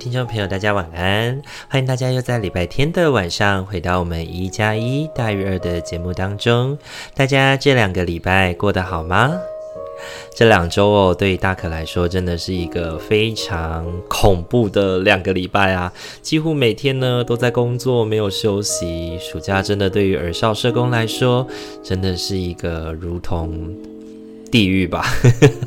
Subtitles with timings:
[0.00, 1.42] 听众朋友，大家晚安！
[1.68, 6.78] 欢迎大家又在礼拜天的晚上回到我们一加一大于二的节目当中。
[7.14, 9.30] 大家这两个礼拜过得好吗？
[10.34, 15.92] 这两周哦，对于大可来说，真的是一个非常恐怖的两个礼拜啊！
[16.22, 19.18] 几乎每天呢都在工作，没有休息。
[19.18, 21.46] 暑假真的对于儿少社工来说，
[21.84, 23.76] 真的是一个如同……
[24.50, 25.04] 地狱吧，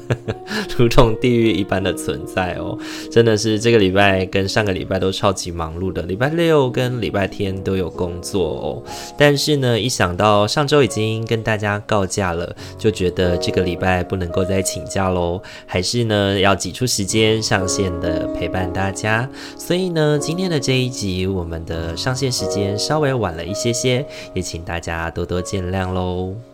[0.78, 2.78] 如同地狱一般的存在哦，
[3.10, 8.84] 真的是这个礼拜跟上个礼拜都超级忙碌的，礼拜六跟礼拜天都有工作哦。
[9.18, 19.30] 但是呢，一想到上周已经跟大家告假了，就觉得这个礼拜不能够再请假喽，还是呢要挤出时间上线的陪伴大家。
[19.58, 26.53] 所以呢，今天的这一集我们的上线时间稍微晚了一些些，也请大家多多见谅喽。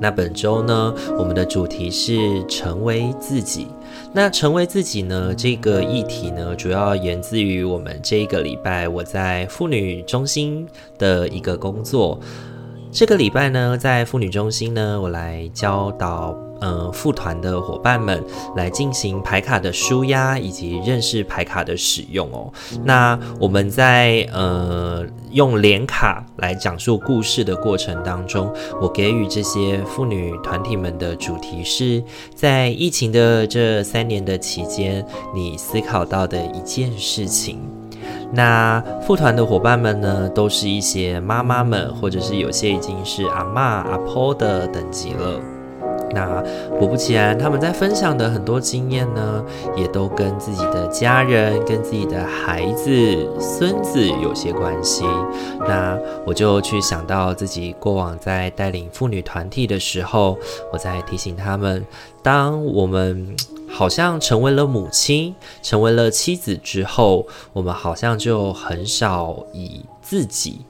[0.00, 3.66] 那本周呢，我们的主题是成为自己。
[4.12, 10.66] 那成为自己呢，这个议题呢，主要源自于我们这一个礼拜我在妇女中心
[10.98, 12.18] 的一个工作。
[12.92, 16.49] 这个礼拜呢，在妇女中心呢，我来教导。
[16.60, 18.22] 呃，副团的伙伴们
[18.54, 22.52] 来进行牌卡的纾压以及认识牌卡的使用哦。
[22.84, 32.02] 那我们在呃用连卡来讲述故事的过程当中，我给予这些妇女团体们的主题是
[32.34, 37.58] 在疫情的这三年的期间，你思考到的一件事情。
[38.32, 45.40] 那副团的伙伴们呢，都是一些妈妈们，或者是有些已经是阿嬷、阿婆的等级了。
[46.12, 46.42] 那
[46.78, 49.44] 果不其然，他们在分享的很多经验呢，
[49.76, 52.90] 也都跟自己的家人、跟自己的孩子、
[53.40, 55.04] 孙子有些关系。
[55.60, 60.36] 那我就去想到自己过往在带领妇女团体的时候，
[60.72, 61.86] 我在提醒他们，
[62.22, 63.36] 当我们
[63.68, 70.60] 好像成为了母亲、成为了妻子之后，我们好像就很少以自己。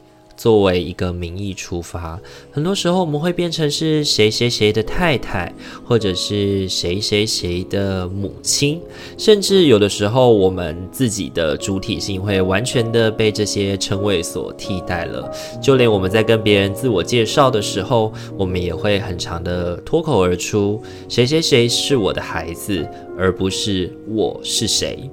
[0.41, 2.19] 作为一个名义出发，
[2.51, 5.53] 很多时候我们会变成是谁谁谁的太太，
[5.85, 8.81] 或者是谁谁谁的母亲，
[9.19, 15.31] 甚至有的时候我们自己的主体性会完全的被这些称谓所替代了。
[15.63, 25.11] 就连我们在跟别人自我介绍的时候，我们也会很常的脱口而出：谁谁谁是我的孩子，而不是我是谁。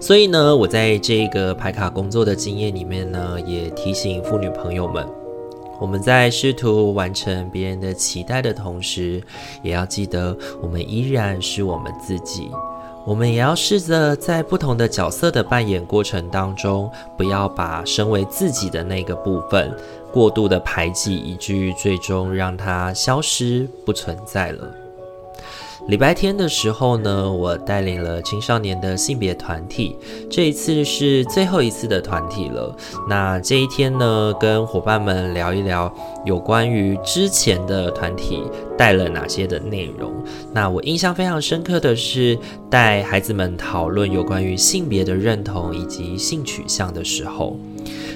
[0.00, 5.04] 所以呢，我在这个牌卡工作的经验里面呢，也提醒妇女朋友们，
[5.80, 9.22] 我们在试图完成别人的期待的同时，
[9.62, 12.48] 也要记得我们依然是我们自己。
[13.04, 19.74] 我们也要试着在不同的角色的扮演过程当中，不要把身为自己的那个部分
[20.12, 24.87] 过度的排挤，以至于最终让它消失不存在了。
[25.88, 29.96] 礼拜天的时候呢，我带领了青少年的性别团体，
[30.28, 32.76] 这一次是最后一次的团体了。
[33.08, 35.90] 那这一天呢，跟伙伴们聊一聊
[36.26, 38.42] 有关于之前的团体
[38.76, 40.12] 带了哪些的内容。
[40.52, 42.38] 那我印象非常深刻的是，
[42.68, 47.56] 带孩子们讨论有关于性别的认同以及性取向的时候，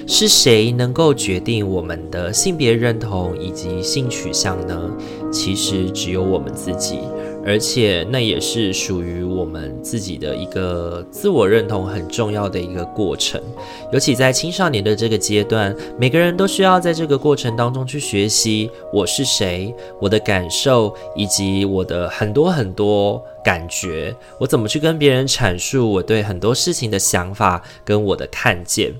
[0.05, 4.91] 是谁能够决定我们的性别认同以及性取向呢？
[5.31, 6.99] 其实只有我们自己。
[7.45, 13.41] 而且那也是属于我们自己的一个自我认同很重要的一个过程，
[13.91, 28.93] 尤其在青少年的这个阶段，每个人都需要在这个过程当中去学习我是谁，我的感受以及我的很多很多感觉，我怎么去跟别人阐述我对很多事情的想法跟我的看见。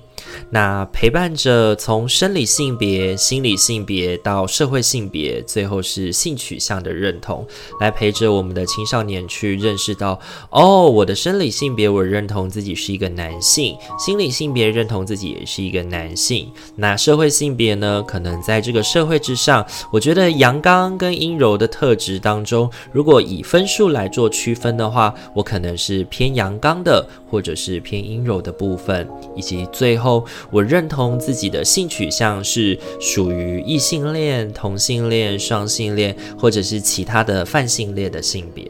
[0.50, 7.46] 那陪伴着从生理性别、心理性别到社会性别，最后是性取向的认同，
[7.80, 10.18] 来陪着我们的青少年去认识到：
[10.50, 16.50] 哦，我的生理性别我认同自己是一个男性，心理性别认同自己也是一个男性。
[16.76, 18.02] 那社会性别呢？
[18.06, 30.24] 可能在这个社会之上，我觉得阳刚跟阴柔的特质当中，如果以分数来做区分的话，我可能是偏阳刚的，或者是偏阴柔的部分，以及最后。
[30.52, 38.64] 我认同自己的性取向是属于异性恋、同性恋、双性恋，或者是其他的泛性恋的性别。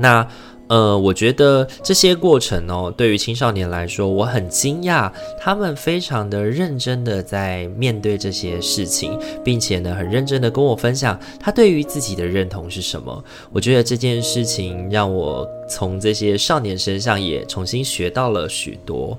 [0.00, 0.26] 那。
[0.68, 13.24] 呃，我觉得这些过程哦，对于青少年来说，我很惊讶，他们非常的认真的在面对这些事情，并且呢，很认真的跟我分享他对于自己的认同是什么。
[13.52, 19.18] 我觉得这件事情让我从这些少年身上也重新学到了许多。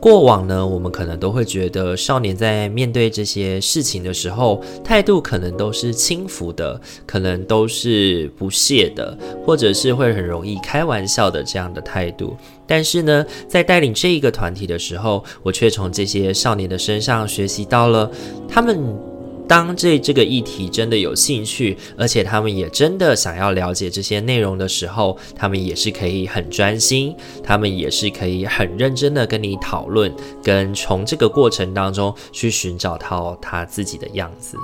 [0.00, 12.34] 过往呢，我们可能都会觉得少年在面对这些事情的时候，态度可能都是轻浮的，可能都是不屑的，或者是会很容易开玩笑的这样的态度。
[12.66, 18.10] 但是呢，在带领这一个团体的时候，我却从这些少年的身上学习到了
[18.48, 19.09] 他们。
[19.50, 27.12] 当这这个议题真的有兴趣，而且他们也真的想要了解这些内容的时候，他们也是可以很专心，
[27.42, 34.56] 他们也是可以很认真的跟你讨论，跟从这个过程当中去寻找到他自己的样子。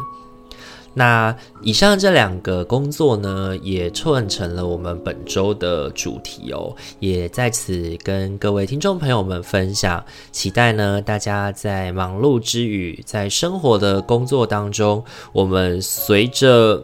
[0.99, 10.03] 那以上这两个工作呢，也串成了我们本周的主题哦，也在此跟各位听众朋友们分享，
[10.33, 15.05] 期待呢大家在忙碌之余，在生活的工作当中，
[15.35, 16.83] 我们随着。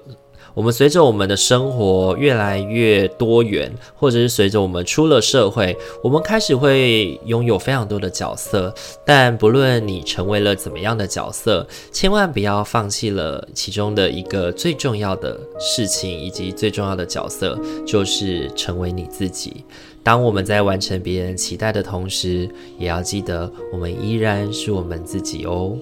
[0.54, 8.74] 我们随着我们的生活越来越多元，或者是随着我们出了社会，我们开始会拥有非常多的角色。
[9.04, 19.64] 但不论你成为了怎么样的角色，千万不要放弃了其中的一个最重要的事情，以及最重要的角色，就是成为你自己。
[20.02, 25.78] 当我们在完成别人期待的同时，也要记得我们依然是我们自己哦。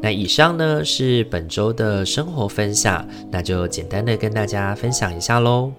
[0.00, 5.72] 那以上呢是本周的生活分享，那就简单的跟大家分享一下喽。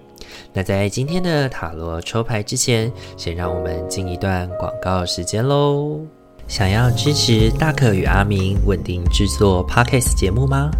[0.52, 5.98] 那在今天的塔罗抽牌之前，先让我们进一段广告时间喽。
[6.46, 10.70] 想要支持大可与阿明稳定制作 Podcast 节目吗？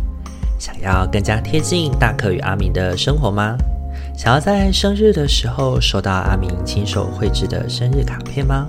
[0.58, 3.56] 想要更加贴近大可与阿明的生活吗？
[4.16, 8.68] 想要在生日的时候收到阿明亲手绘制的生日卡片吗？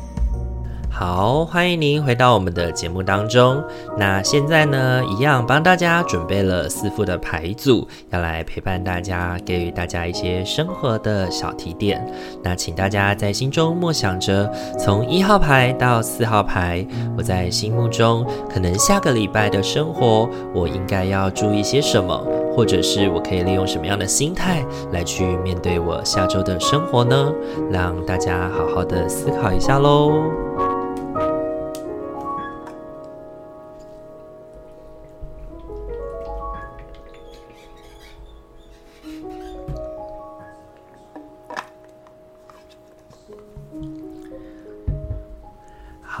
[1.01, 3.59] 好，欢迎您回到我们的节目当中。
[3.97, 12.07] 那现在呢，一样帮大家准备了四副的牌组，要来陪伴大家，给予大家一些生活的小提点。
[12.43, 16.85] 那请大家在心中默想着，从一号牌到四号牌，
[17.17, 22.15] 我在心目中可能下个礼拜的生活，我应该要注意些什么，
[22.55, 27.33] 或者是我可以利用什么样的心态来去面对我下周的生活呢？
[27.71, 30.21] 让大家好好的思考一下喽。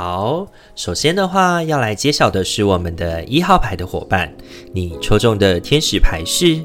[0.03, 4.33] 好，首先的话要来揭晓的是我们的一号牌的伙伴，
[4.73, 6.59] 你抽中的天使牌是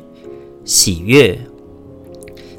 [0.64, 1.38] 喜悦。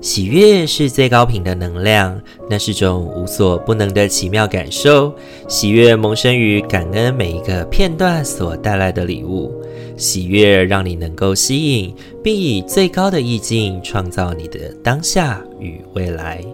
[0.02, 5.12] 喜悦是最高频的能量，那是种无所不能的奇妙感受。
[5.48, 9.52] 喜悦萌生于感恩每一个片段所带来的礼物，
[9.98, 16.46] 喜悦让你能够吸引，并以最高的意境创造你的当下与未来。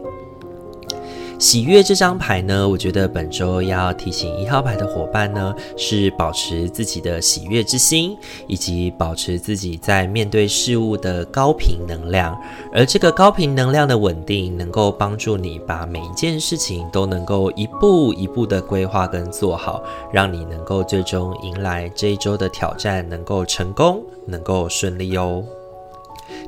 [1.40, 8.16] 喜悦这张牌呢，我觉得本周要提醒一号牌的伙伴呢，是保持自己的喜悦之心，
[8.48, 12.40] 以及保持自己在面对事物的高频能量。
[12.74, 25.44] 而这个高频能量的稳定，能够帮助你把每一件事情都能够一步一步的规划跟做好，让你能够最终迎来这一周的挑战，能够成功，能够顺利哦。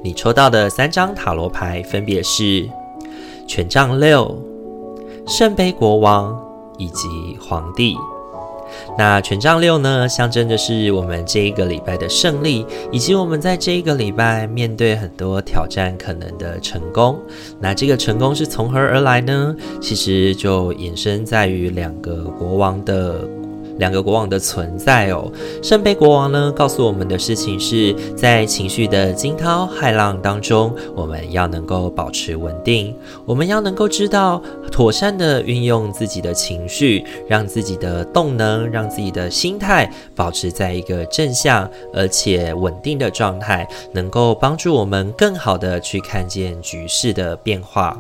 [0.02, 2.70] 你抽到的三张塔罗牌分别是
[3.46, 4.55] 权杖六。
[5.28, 6.40] 圣杯国王
[6.78, 7.98] 以及皇帝，
[8.96, 17.20] 那权杖六呢，象征的是我们这一个礼拜的胜利，以及我们在这一个礼拜面对很多挑战可能的成功。
[17.60, 19.56] 那这个成功是从何而来呢？
[19.82, 23.28] 其实就衍生在于两个国王的
[23.78, 25.32] 两个国王的存在哦。
[25.62, 34.42] 圣杯国王呢，告诉我们的事情是在情绪的惊涛骇浪当中，我们要能够保持稳定，我们要能够知道
[34.72, 47.98] 妥善的运用自己的情绪，让自己的动能，让自己的心态保持在一个正向而且稳定的状态，能够帮助我们更好的去看见局势的变化。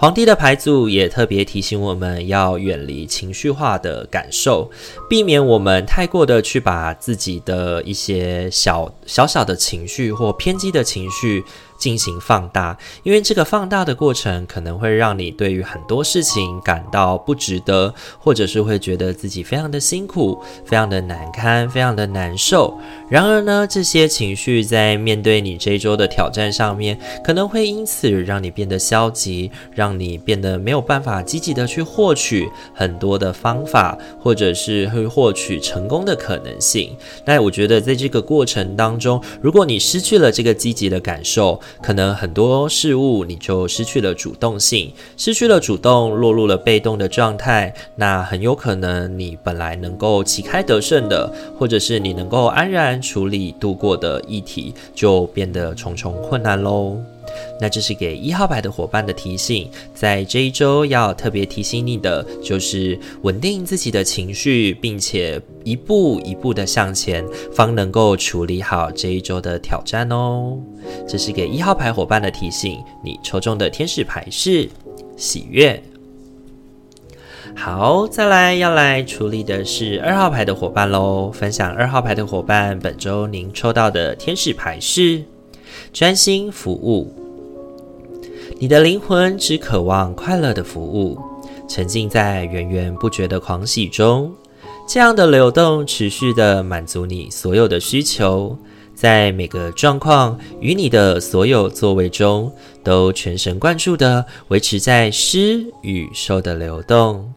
[0.00, 4.70] 皇帝的牌组也特别提醒我们要远离情绪化的感受，
[5.10, 11.44] 避免我们太过的去把自己的一些小小小的情绪或偏激的情绪。
[11.80, 22.78] 进行放大，因为这个放大的过程可能会让你对于很多事情感到不值得，或者是会觉得自己非常的辛苦、非常的难堪、非常的难受。
[23.08, 36.94] 然而呢，这些情绪在面对你这一周的挑战上面，可能会因此让你变得消极，让你变得没有办法积极的去获取很多的方法，或者是会获取成功的可能性。
[37.24, 47.74] 那我觉得在这个过程当中，如果你失去了这个积极的感受，可能很多事物你就失去了主动性，失去了主动，落入了被动的状态。
[47.96, 56.96] 那很有可能你本来能够旗开得胜的，或者是你能够安然处理度过的议题，就变得重重困难喽。
[57.60, 70.58] 那这是给一号牌的伙伴的提醒，在这一周要特别提醒你的，就是稳定自己的情绪，并且一步一步的向前，方能够处理好这一周的挑战哦。
[71.06, 74.68] 这是给一号牌伙伴的提醒，你抽中的天使牌是
[75.16, 75.82] 喜悦。
[77.56, 81.30] 好，再来要来处理的是二号牌的伙伴喽。
[81.32, 85.22] 分享二号牌的伙伴，本周您抽到的天使牌是
[85.92, 87.19] 专心服务。
[88.62, 91.18] 你的灵魂只渴望快乐的服务，
[91.66, 94.30] 沉浸在源源不绝的狂喜中。
[94.86, 98.54] 这样的流动持续地满足你所有的需求，
[98.94, 102.52] 在每个状况与你的所有作为中，
[102.84, 107.32] 都全神贯注地维持在施与受的流动。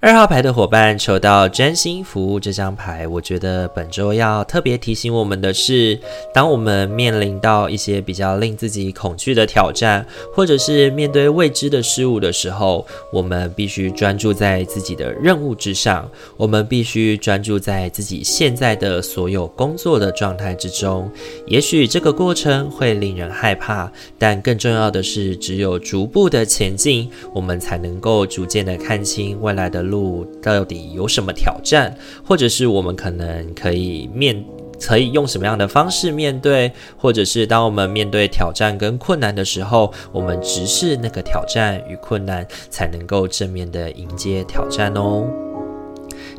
[0.00, 5.98] 二号牌的伙伴抽到专心服务这张牌，我觉得本周要特别提醒我们的是，
[6.34, 21.10] 当我们面临到一些比较令自己恐惧的挑战，或者是面对未知的事物的时候，我们必须专注在自己的任务之上，我们必须专注在自己现在的所有工作的状态之中。
[21.46, 29.92] 也许这个过程会令人害怕，但更重要的是，只有逐步的前进，我们才能够逐渐的看清未来来的。
[29.92, 34.42] 路到底有什么挑战，或者是我们可能可以面，
[34.80, 45.26] 可以用什么样的方式面对，或者是当我们面对挑战跟困难的时候，我们直视那个挑战与困难，才能够正面的迎接挑战哦。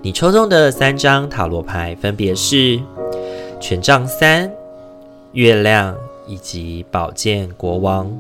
[0.02, 2.80] 你抽中的三张塔罗牌分别是
[3.62, 4.52] 权杖三、
[5.34, 8.12] 月亮以及宝剑国王。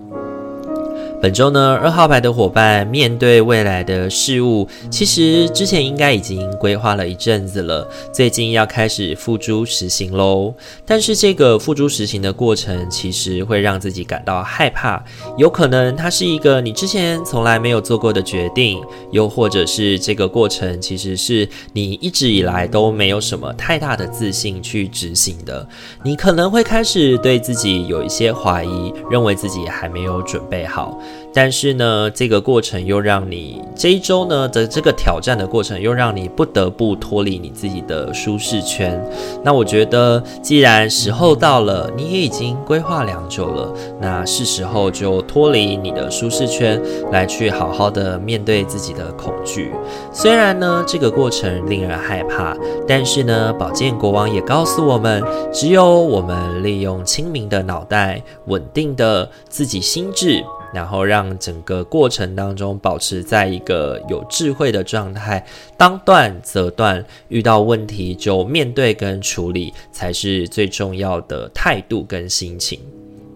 [1.24, 10.53] 本周呢，二号牌的伙伴面对未来的事物，其实之前应该已经规划了一阵子了，最近要开始付诸实行喽。
[10.86, 15.01] 但是这个付诸实行的过程，其实会让自己感到害怕，
[15.38, 25.65] 有可能它是一个你之前从来没有做过的决定，又或者是这个过程其实是你一直以来都没有什么太大的自信去执行的。
[26.03, 31.00] 你可能会开始对自己有一些怀疑，认为自己还没有准备好。
[31.34, 39.03] 但是呢，这个过程又让你这一周呢的这个挑战的过程，又让你不得不脱离你自己的舒适圈。
[39.43, 46.79] 那我觉得，既然时候到了，你也已经规划良久了，那是时候就脱离你的舒适圈，
[47.12, 49.72] 来去好好的面对自己的恐惧。
[50.12, 52.55] 虽然呢，这个过程令人害怕，
[52.88, 60.43] 但是呢，宝剑国王也告诉我们，只有我们利用清明的脑袋，稳定的自己心智。
[60.74, 65.46] 然后让整个过程当中保持在一个有智慧的状态，
[65.77, 72.80] 当断则断，遇到问题就面对跟处理，才是最重要的态度跟心情。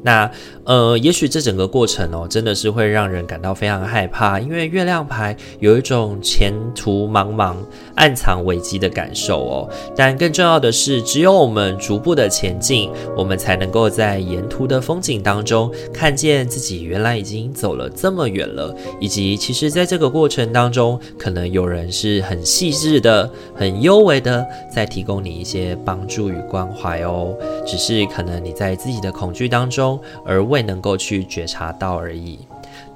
[0.04, 0.30] 那
[0.64, 7.56] 呃，也许这整个过程哦，真的是会让人感到非常害怕，因为月亮牌有一种前途茫茫、
[7.98, 9.70] 暗藏危机的感受哦。
[9.96, 27.36] 但更重要的是，只有我们逐步的前进，我们才能够在沿途的风景当中，看见自己原来已经走了这么远了，以及其实在这个过程当中，可能有人是很细致的、很优美的，在提供你一些帮助与关怀哦。
[27.66, 30.00] 只是可能你在自己的恐惧当中。
[30.26, 32.40] 而未能够去觉察到而已。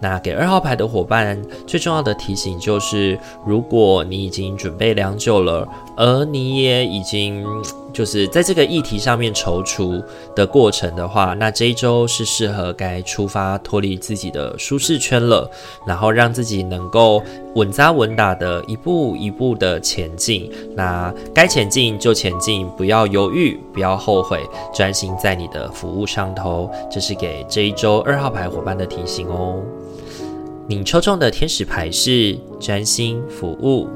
[0.02, 7.46] 那给二号牌的伙伴最重要的提醒就是，如果你已经准备良久了，而你也已经
[7.94, 10.04] 就是在这个议题上面踌躇
[10.36, 15.50] 的过程的话，那这一周是适合该出发脱离自己的舒适圈了，
[15.86, 17.22] 然后让自己能够
[17.54, 20.52] 稳扎稳打的一步一步的前进。
[20.76, 24.42] 那该前进就前进，不要犹豫，不要后悔，
[24.74, 26.72] 专心在你的服务上头。
[26.90, 29.62] 这是给这一周二号牌伙伴的提醒哦。
[30.72, 33.90] 你抽中的天使牌是专心服务。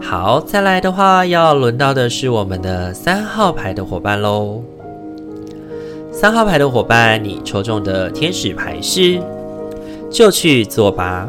[0.00, 4.60] 好，再来的话，要轮到的是我们的三号牌的伙伴喽。
[6.10, 9.22] 三号牌的伙伴，你抽中的天使牌是
[10.10, 11.28] 就去做吧。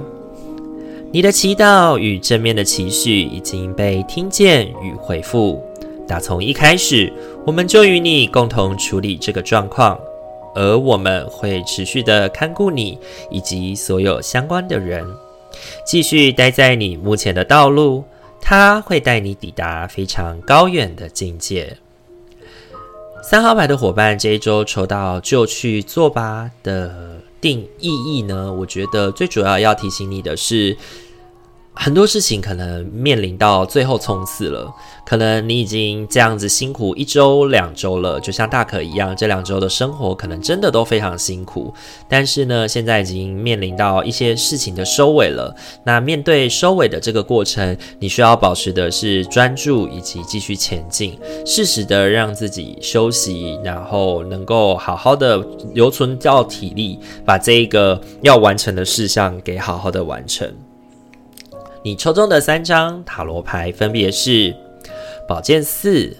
[1.11, 5.61] 你的祈祷与正面的情绪已经被听见与回复。
[6.07, 7.13] 打从一开始，
[7.45, 9.95] 我们就与你共同处理这个状况。
[10.55, 12.97] 而我们会持续的看顾你
[13.29, 15.05] 以及所有相关的人，
[15.85, 18.03] 继续待在你目前的道路，
[18.41, 21.77] 它会带你抵达非常高远的境界。
[23.23, 28.53] 三号牌的伙伴，这一周抽到就去做吧的定意义呢？
[28.53, 30.77] 我觉得最主要要提醒你的是。
[31.75, 34.71] 很多事情可能面临到最后冲刺了，
[35.05, 41.73] 可能你已经这样子辛苦一周两周了，就像大可一样，这两周的生活可能真的都非常辛苦。
[42.07, 45.53] 但是呢，现在已经面临到一些事情的收尾了。
[45.83, 55.37] 那面对收尾的这个过程，你需要保持的是专注以及继续前进，适时的让自己休息，然后能够好好的
[55.73, 60.49] 留存掉体力，把这一个要完成的事项给好好的完成。
[61.83, 64.55] 你抽中的三张塔罗牌分别是
[65.27, 66.15] 宝剑四、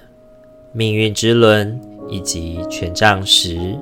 [0.74, 1.80] 命运之轮
[2.10, 3.80] 以及权杖十。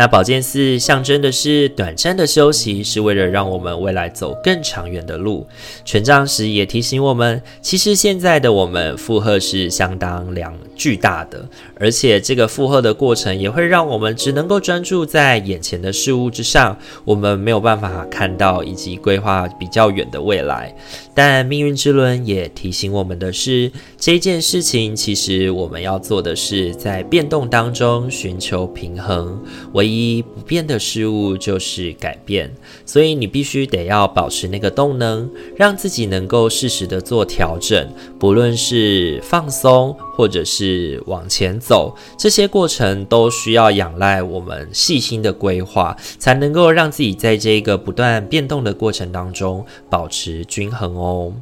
[0.00, 5.46] 那宝剑四象征的是短暂的休息，是为了让我们未来走更长远的路。
[5.84, 11.46] 权杖十也提醒我们，其实现在的我们负荷是相当量巨大的，
[11.78, 20.74] 而且这个负荷的过程也会让我们只能够专注在眼前的事物之上，我们没有办法看到以及规划比较远的未来。
[21.12, 29.38] 但命运之轮也提醒我们的是，这件事情其实我们要做的是在变动当中寻求平衡。
[29.74, 32.50] 唯一不变的事物就是改变，
[32.86, 51.32] 所以你必须得要保持那个动能，让自己能够适时的做调整，不论是放松或者是往前走，这些过程都需要仰赖我们细心的规划，才能够让自己在这个不断变动的过程当中保持均衡哦。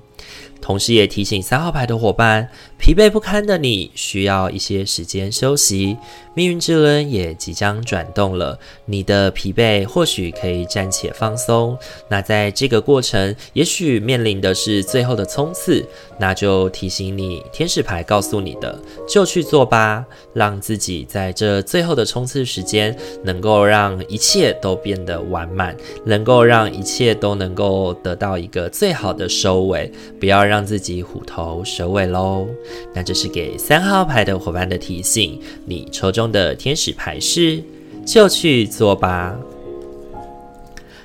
[0.69, 2.47] 同时也提醒三号牌的伙伴，
[2.79, 5.97] 疲惫不堪的你需要一些时间休息。
[6.35, 11.77] 命运之轮也即将转动了，你的疲惫或许可以暂且放松。
[12.11, 15.83] 那在这个过程，也许面临的是最后的冲刺，
[16.21, 18.79] 那就提醒你，天使牌告诉你的，
[19.09, 30.59] 就去做吧，让自己在这最后的冲刺时间，能够让一切都变得完满，能够让一切都能够得到一个最好的收尾，不要让。
[30.69, 32.47] 自己虎头蛇尾喽。
[32.93, 35.41] 那这是给三号牌的伙伴的提醒。
[35.65, 37.63] 你抽中的天使牌是，
[38.05, 39.35] 就去做吧。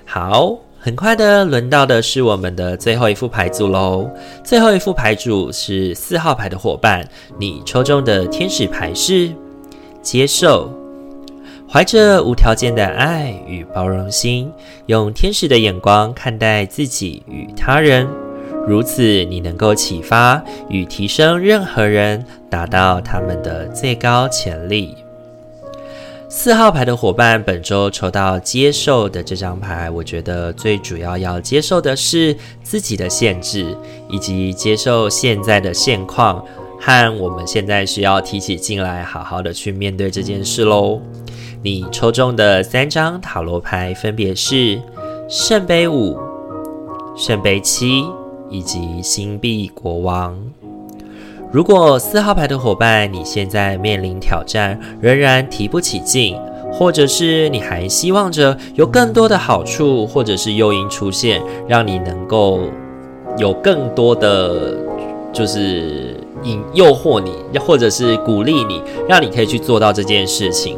[0.04, 4.06] 好，很快的轮到的是我们的最后一副牌组喽。
[4.44, 7.08] 最后一副牌组是四号牌的伙伴，
[7.40, 9.32] 你抽中的天使牌是
[10.02, 10.70] 接受，
[11.72, 14.52] 怀着无条件的爱与包容心，
[14.88, 18.06] 用天使的眼光看待自己与他人。
[18.68, 24.98] 如此，你能够启发与提升任何人，达到他们的最高潜力。
[26.36, 33.78] 四号牌的伙伴，本周抽到接受的这张牌，我觉得最主要要接受的是自己的限制，
[34.10, 36.44] 以及接受现在的现况，
[36.82, 41.00] 和我们现在需要提起劲来，好好的去面对这件事喽。
[41.62, 44.82] 你抽中的三张塔罗牌分别是
[45.30, 46.18] 圣杯五、
[47.16, 48.04] 圣杯七。
[48.50, 50.38] 以及星币国王。
[51.54, 56.36] 如果四号牌的伙伴，你现在面临挑战，仍然提不起劲，
[56.72, 62.62] 或者是你还希望着有更多的好处，或者是诱因出现，让你能够
[63.38, 64.76] 有更多的，
[65.32, 70.76] 就是引诱惑你，或者是鼓励你，让你可以去做到这件事情。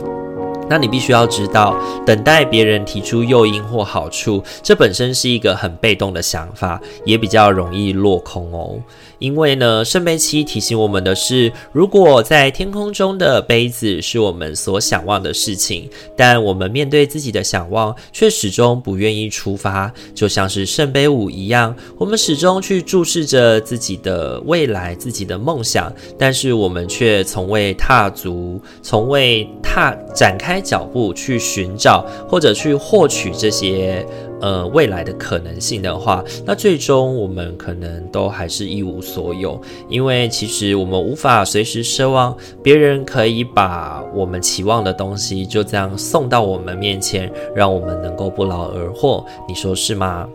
[0.70, 1.76] 那你必须要知道，
[2.06, 8.80] 等待别人提出诱因或好处，这本身是一个很被动的想法，也比较容易落空哦。
[9.20, 34.06] 因为呢，圣杯七提醒我们的是，如果在天空中的杯子是我们所想望的事情，但我们面对自己的想望却始终不愿意出发，就像是圣杯五一样，我们始终去注视着自己的未来、自己的梦想，但是我们却从未踏足、从未踏展开开脚步去寻找或者去获取这些。
[34.42, 49.26] 呃，未来的可能性的话，那最终我们可能都还是一无所有，因为其实我们无法随时奢望别人可以把我们期望的东西就这样送到我们面前，让我们能够不劳而获。
[49.48, 50.28] 你说是吗？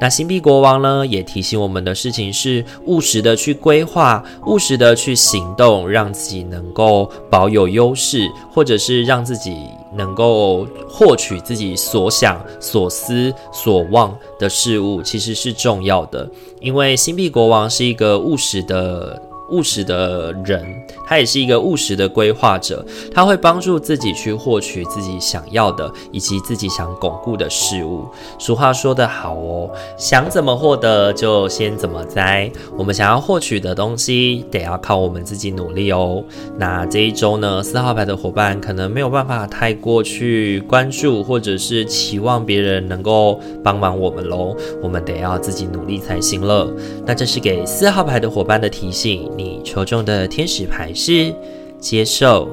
[0.00, 9.56] 那星币国王呢，也提醒我们的事情是务实的去规划，务实的去行动，让自己能够保有优势，或者是让自己
[9.94, 16.28] 能够获取自己所想、所思、所望的事物，其实是重要的。
[16.60, 19.20] 因为星币国王是一个务实的。
[19.50, 20.64] 务实的人，
[21.10, 28.06] 他也是一个务实的规划者，他会帮助自己去获取自己想要的，以及自己想巩固的事物。
[28.38, 29.68] 俗话说得好哦，
[29.98, 32.48] 想怎么获得就先怎么栽。
[32.78, 36.22] 我们想要获取的东西，得要靠我们自己努力哦。
[36.56, 44.56] 那这一周呢，四号牌的伙伴可能没有办法太过去关注，或者是期望别人能够帮忙我们喽。
[44.80, 46.72] 我们得要自己努力才行了。
[47.04, 49.28] 那这是给四号牌的伙伴的提醒。
[49.36, 51.34] 你抽中的天使牌是
[51.80, 52.46] 接受。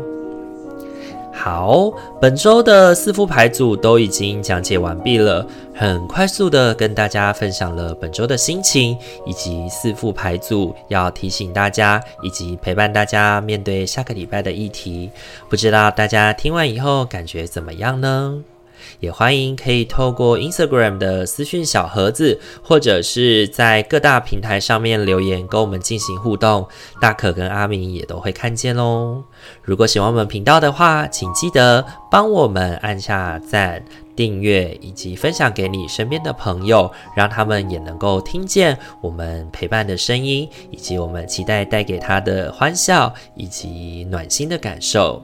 [1.34, 15.12] 好，本周的四副牌组都已经讲解完毕了，很快速的跟大家分享了本周的心情，以及四副牌组要提醒大家，以及陪伴大家面对下个礼拜的议题。
[15.48, 18.44] 不知道大家听完以后感觉怎么样呢？
[19.00, 26.68] 也欢迎可以透过 Instagram 的私讯小盒子，或者是在各大平台上面留言跟我们进行互动，
[27.00, 29.24] 大可跟阿明也都会看见哦。
[29.62, 33.84] 如果喜欢我们频道的话，请记得帮我们按下赞、
[34.16, 45.24] 订阅以及分享给你身边的朋友，让他们也能够听见我们陪伴的声音，以及我们期待带给他的欢笑以及暖心的感受。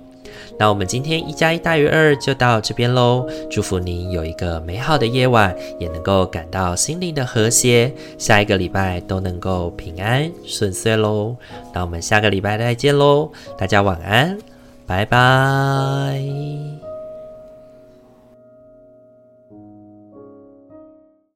[0.58, 11.36] 那我们今天一加一大于二就到这边喽，祝福您有一个美好的夜晚，也能够感到心灵的和谐，下一个礼拜都能够平安顺遂喽。
[11.74, 14.38] 那我们下个礼拜再见喽，大家晚安，
[14.86, 16.83] 拜拜。